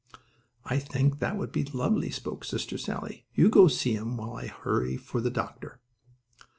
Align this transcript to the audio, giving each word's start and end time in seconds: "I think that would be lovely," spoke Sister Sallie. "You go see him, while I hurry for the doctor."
"I 0.65 0.79
think 0.79 1.19
that 1.19 1.37
would 1.37 1.51
be 1.51 1.63
lovely," 1.63 2.09
spoke 2.09 2.43
Sister 2.43 2.75
Sallie. 2.75 3.27
"You 3.35 3.51
go 3.51 3.67
see 3.67 3.93
him, 3.93 4.17
while 4.17 4.33
I 4.33 4.47
hurry 4.47 4.97
for 4.97 5.21
the 5.21 5.29
doctor." 5.29 5.79